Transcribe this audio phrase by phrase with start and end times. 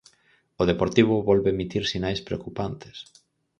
[0.61, 2.97] O Deportivo volve emitir sinais preocupantes.